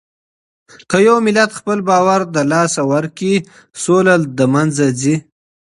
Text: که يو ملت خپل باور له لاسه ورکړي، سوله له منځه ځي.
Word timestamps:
که 0.89 0.97
يو 1.07 1.15
ملت 1.25 1.51
خپل 1.59 1.79
باور 1.89 2.19
له 2.35 2.43
لاسه 2.51 2.81
ورکړي، 2.91 3.33
سوله 3.83 4.13
له 4.37 4.45
منځه 4.53 4.85
ځي. 5.01 5.15